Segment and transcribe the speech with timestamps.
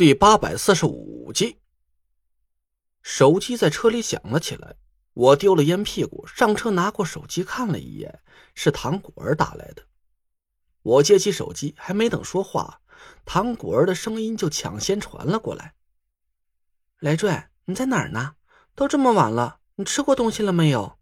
[0.00, 1.58] 第八百四十五集，
[3.02, 4.76] 手机在车里响了起来。
[5.12, 8.22] 我丢了烟屁股，上车拿过手机看了一眼，
[8.54, 9.82] 是唐果儿打来的。
[10.80, 12.80] 我接起手机，还没等说话，
[13.26, 15.74] 唐果儿的声音就抢先传了过来
[17.00, 18.36] ：“雷坠，你在哪儿呢？
[18.74, 20.98] 都这么晚了，你吃过东西了没有？”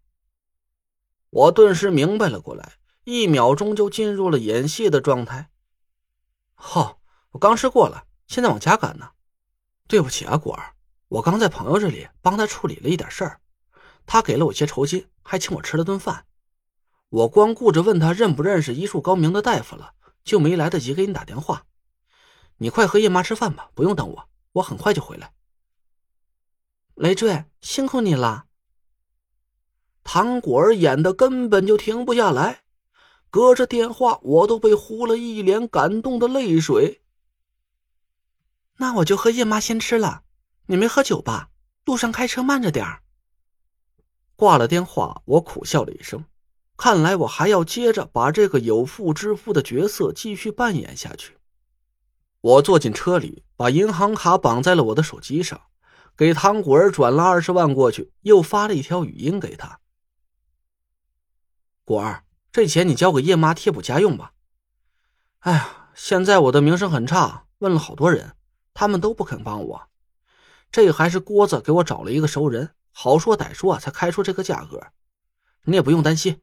[1.31, 2.73] 我顿时明白了过来，
[3.05, 5.49] 一秒钟就进入了演戏的状态。
[6.53, 6.99] 好，
[7.31, 8.07] 我刚吃过了。
[8.29, 9.09] 现在往家赶呢，
[9.87, 10.75] 对不起啊，果儿，
[11.07, 13.41] 我刚在朋友这里帮他处理了一点事儿，
[14.05, 16.27] 他给了我些酬金，还请我吃了顿饭。
[17.09, 21.65] 我光顾着问他认不认识医术高明的大夫了，就没来得及给你打电话。
[22.57, 25.33] 你快和叶妈吃饭吧，不用等我，我很快就回来。
[26.93, 28.45] 累赘，辛苦你了。
[30.03, 32.61] 唐果儿演的根本就停不下来，
[33.31, 37.01] 隔着电话我都被糊了一脸感动的泪水。
[38.81, 40.23] 那我就和叶妈先吃了，
[40.67, 41.49] 你没喝酒吧？
[41.83, 43.01] 路上开车慢着点儿。
[44.37, 46.23] 挂了电话，我苦笑了一声，
[46.77, 51.35] 看来我还要接着把这个有妇之夫的角色继续扮演下去。
[52.39, 55.59] 我坐进车里，把银行卡绑在了我的手机上，
[56.15, 59.81] 给唐果儿转了二十万过去，又发了一条语音给他
[61.83, 64.31] ：“果儿，这钱你交给叶妈贴补家用吧。
[65.39, 68.35] 哎呀，现在我的名声很差，问了好多人。”
[68.79, 69.89] 他们都不肯帮我，
[70.71, 74.81] 这还是郭子给我找了一个熟人，好说歹说，才开出这个价格。
[75.65, 76.39] 你也不用担心，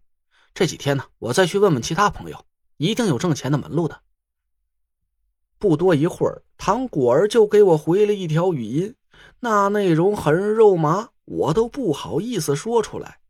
[0.53, 2.45] 这几天呢，我再去问问其他朋友，
[2.77, 4.03] 一定有挣钱的门路的。
[5.59, 8.95] 不多一会儿，唐果儿就给我回了一条语音，
[9.41, 13.21] 那内容很肉麻，我都不好意思说出来。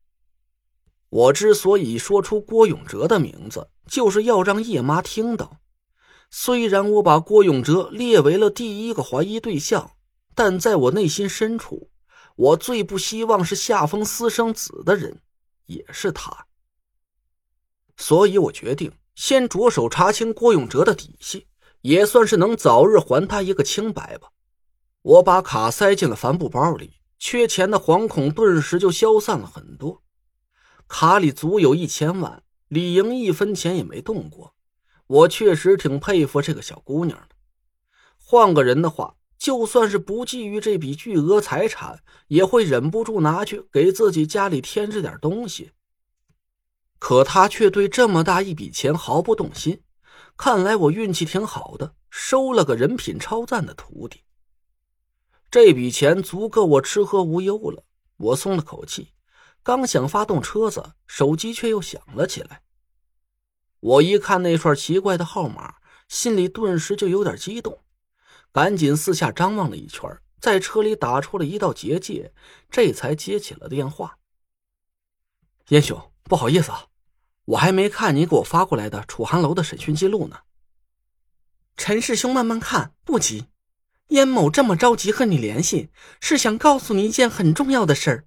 [1.11, 5.61] 我之所以说出郭永哲的名字，就是要让叶妈听到。
[6.31, 9.93] 虽然我把郭永哲列为了第一个怀疑对象，
[10.35, 11.91] 但在我内心深处，
[12.37, 15.23] 我最不希望是夏风私生子的人，
[15.67, 16.47] 也是他。
[17.97, 21.47] 所以我决定先着手查清郭永哲的底细，
[21.81, 24.29] 也算是能早日还他一个清白吧。
[25.01, 30.03] 我把卡塞进了帆布包里，缺钱的惶恐顿时就消散了很多。
[30.89, 34.56] 卡里足有一千万，李莹一分钱也没动过。
[35.07, 37.37] 我确实挺佩服这个小姑娘的。
[38.19, 45.73] 换个人的话，就算是不觊觎这笔巨额财产，也会忍不住拿去给自己家里添置点东西。
[46.99, 49.83] 可她却对这么大一笔钱毫不动心。
[50.37, 54.23] 看来我运气挺好的，收了个人品超赞的徒弟。
[55.51, 57.85] 这笔钱足够我吃喝无忧了。
[58.17, 59.13] 我松了口气，
[59.63, 62.63] 刚想发动车子，手机却又响了起来。
[63.87, 65.77] 我一看那串奇怪的号码，
[66.09, 67.85] 心里顿时就有点激动，
[68.51, 70.11] 赶紧四下张望了一圈，
[70.41, 72.33] 在车里打出了一道结界，
[72.69, 74.19] 这才接起了电话。
[75.69, 76.87] 燕兄，不好意思啊，
[77.45, 80.41] 我还没看你给我发过来的楚寒楼的审讯记录呢。
[81.77, 83.47] 陈师兄，慢慢看，不急。
[84.09, 88.27] 燕某这么着急和你联系，是想告诉你一件很重要的事儿。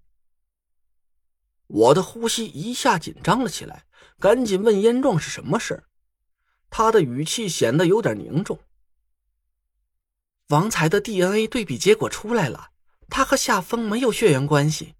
[1.67, 3.87] 我的呼吸一下紧张了起来。
[4.19, 5.85] 赶紧问燕壮是什么事
[6.69, 8.59] 他的语气显得有点凝重。
[10.49, 12.71] 王才的 DNA 对比结果出来了，
[13.09, 14.95] 他和夏风没有血缘关系。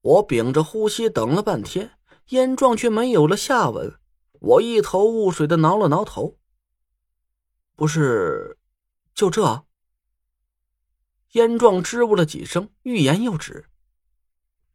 [0.00, 3.98] 我屏着呼吸等了半天，燕壮却没有了下文。
[4.40, 6.38] 我一头雾水的挠了挠头。
[7.74, 8.58] 不是，
[9.14, 9.66] 就这？
[11.32, 13.68] 燕壮支吾了几声，欲言又止。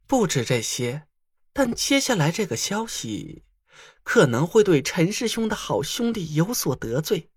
[0.06, 1.08] 不止这些。
[1.54, 3.44] 但接下来这个消息，
[4.02, 7.30] 可能会对陈师兄的好兄弟有所得罪。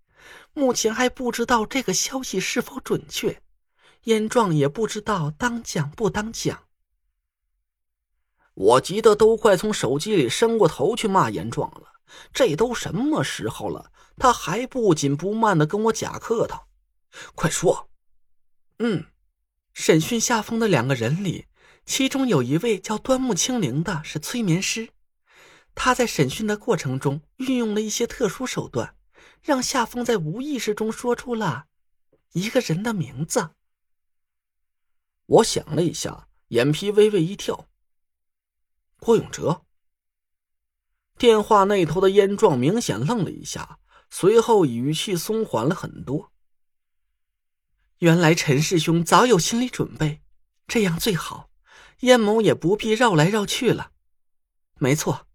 [0.54, 3.44] 目前还不知道这个消息是否准确，
[4.06, 6.64] 燕壮也不知道当讲不当讲。
[8.56, 11.94] 我急得都快从手机里伸过头去骂严壮了。
[12.34, 16.68] 这都什么时候了，他还不紧不慢的跟我假客套。
[17.36, 17.90] 快说！
[18.80, 19.06] 嗯，
[19.74, 21.46] 审讯下方的两个人里。
[21.88, 24.90] 其中有一位叫端木清灵的，是催眠师。
[25.74, 28.96] 他在审讯的过程中运用了一些特殊手段，
[29.42, 31.68] 让夏风在无意识中说出了
[32.34, 33.52] 一个人的名字。
[35.28, 37.70] 我想了一下，眼皮微微一跳。
[39.00, 39.64] 郭永哲。
[41.18, 43.80] 电话那头的燕壮明显愣了一下，
[44.10, 46.32] 随后语气松缓了很多。
[48.00, 50.22] 原来陈师兄早有心理准备，
[50.68, 51.50] 这样最好。
[52.02, 53.92] 燕某也不必绕来绕去了。
[54.80, 55.28] 没错，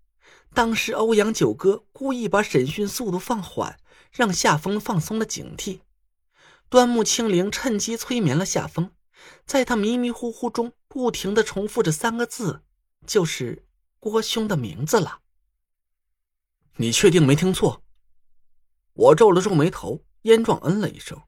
[0.54, 3.80] 当时欧阳九哥故意把审讯速度放缓，
[4.12, 5.80] 让夏风放松了警惕。
[6.68, 8.92] 端木清灵趁机催眠了夏风，
[9.44, 12.62] 在他迷迷糊糊中不停的重复着三个字，
[13.06, 13.66] 就是
[13.98, 15.20] 郭兄的名字了。
[16.76, 17.82] 你确定没听错？
[18.94, 21.20] 我皱了皱眉头，燕壮嗯了一声。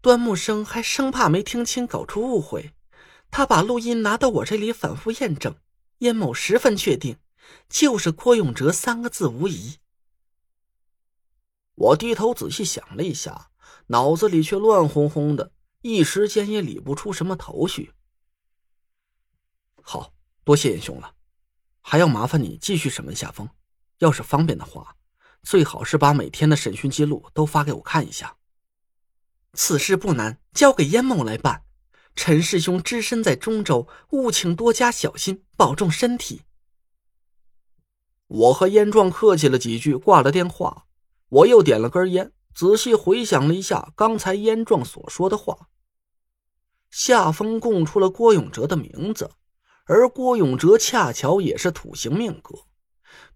[0.00, 2.72] 端木生还生怕没听清，搞出误会，
[3.32, 5.56] 他把录音拿到我这里反复验证。
[5.98, 7.18] 燕某十分确定，
[7.68, 9.78] 就是郭永哲三个字无疑。
[11.74, 13.50] 我低头仔细想了一下，
[13.86, 17.92] 脑子里却乱哄哄的，一时间也理不出什么头绪。
[19.80, 20.12] 好
[20.44, 21.14] 多谢燕兄了，
[21.80, 23.48] 还要麻烦你继续审问夏风，
[23.98, 24.96] 要是方便的话，
[25.44, 28.36] 最好是把每天的审讯记录都发给我看一下。
[29.54, 31.64] 此事不难，交给燕某来办。
[32.14, 36.42] 陈师兄只身在中州，务请多加小心，保重身体。
[38.26, 40.86] 我和燕壮客气了几句，挂了电话。
[41.28, 45.68] 我又点了根烟，仔细回想了一下刚才燕壮所说的话。
[46.90, 49.30] 夏风供出了郭永哲的名字，
[49.86, 52.54] 而郭永哲恰巧也是土行命格，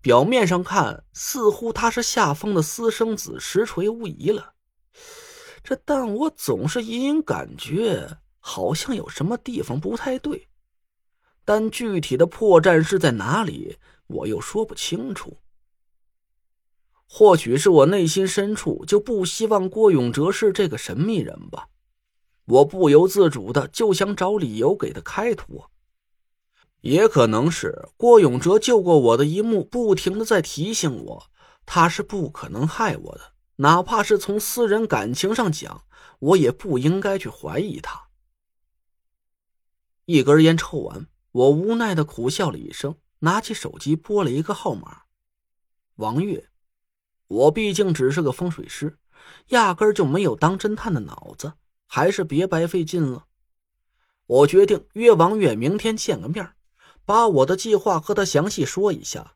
[0.03, 4.53] 表面上看似乎他是夏风的私生子，实锤无疑了。
[5.65, 8.19] 这但我总是隐隐感觉。
[8.49, 10.47] 好像有什么地方不太对，
[11.45, 13.77] 但具体的破绽是在哪里，
[14.07, 15.39] 我又说不清楚。
[17.09, 21.67] 或许是我内心深处就不希望郭永哲是这个神秘人吧，
[22.45, 25.69] 我不由自主的就想找理由给他开脱。
[26.83, 31.27] 也可能是郭永哲救过我的一幕，不停的在提醒我，
[31.67, 35.83] 他是不可能害我的，哪怕是从私人感情上讲，
[36.21, 38.06] 我也不应该去怀疑他。
[40.07, 45.03] 一根烟抽完，我无奈的苦笑了一声，拿起手机拨了一个号码。
[45.97, 46.49] 王月，
[47.27, 48.99] 我毕竟只是个风水师，
[49.49, 51.55] 压根就没有当侦探的脑子，
[51.89, 53.27] 还是别白费劲了。
[54.27, 56.53] 我决定约王月明天见个面，
[57.05, 59.35] 把我的计划和他详细说一下，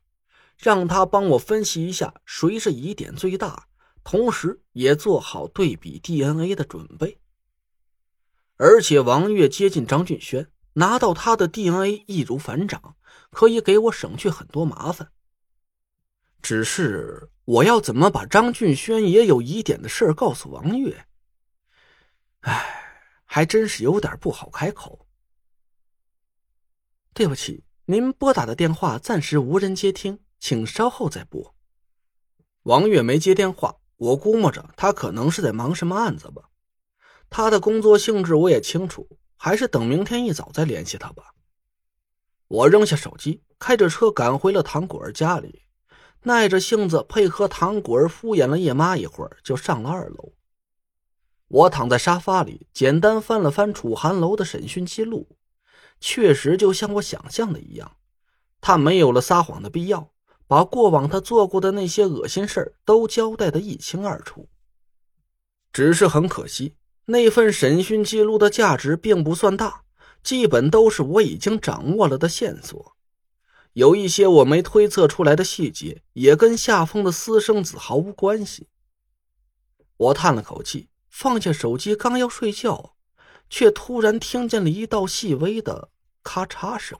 [0.57, 3.67] 让他帮我分析一下谁是疑点最大，
[4.05, 7.19] 同时也做好对比 DNA 的准备。
[8.55, 10.49] 而且王月接近张俊轩。
[10.73, 12.95] 拿到他的 DNA 易如反掌，
[13.29, 15.11] 可以给我省去很多麻烦。
[16.41, 21.05] 只是我要怎么把张俊轩也有疑点的事告诉王月？
[22.41, 25.07] 哎，还真是有点不好开口。
[27.13, 31.53] 对不起，您拨打的电话暂时无人接听，请稍后再拨。
[32.63, 36.49] 王月没接电话，我估摸着他可能是在忙什么案子吧。
[37.29, 39.07] 他的工作性质我也清楚。
[39.43, 41.33] 还是等明天一早再联系他吧。
[42.47, 45.63] 我扔下手机，开着车赶回了唐果儿家里，
[46.21, 50.33] 耐着性子配合唐果儿敷衍了叶妈一会儿，就上了二楼。
[51.47, 55.35] 我躺在沙发里，简单翻了翻楚寒楼的审讯记录，
[55.99, 57.97] 确实就像我想象的一样，
[58.61, 60.11] 他没有了撒谎的必要，
[60.45, 64.47] 把过往他做过的那些恶心事儿都交代的一清二楚。
[65.73, 66.75] 只是很可惜。
[67.05, 69.83] 那份审讯记录的价值并不算大，
[70.23, 72.95] 基本都是我已经掌握了的线索。
[73.73, 78.67] 有一些我没推测出来的细节，也跟夏风的私生子毫无关系。
[79.97, 82.95] 我叹了口气，放下手机，刚要睡觉，
[83.49, 85.89] 却突然听见了一道细微的
[86.21, 86.99] 咔嚓声。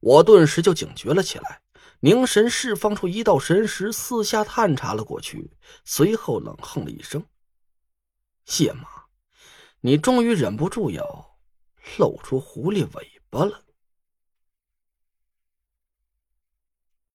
[0.00, 1.60] 我顿时就警觉了起来，
[2.00, 5.52] 凝神释放出一道神识，四下探查了过去，
[5.84, 7.24] 随后冷哼了一声。
[8.50, 8.82] 谢妈，
[9.80, 11.38] 你终于忍不住要
[11.98, 13.62] 露出狐狸尾巴了。